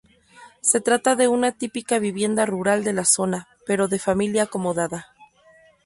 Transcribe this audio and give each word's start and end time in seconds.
Se 0.61 0.81
trata 0.81 1.15
de 1.15 1.27
una 1.27 1.51
típica 1.51 1.99
vivienda 1.99 2.47
rural 2.47 2.83
de 2.83 2.91
la 2.91 3.05
zona, 3.05 3.47
pero 3.67 3.87
de 3.87 3.99
familia 3.99 4.41
acomodada. 4.45 5.13